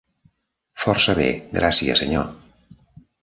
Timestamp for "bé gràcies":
1.19-2.01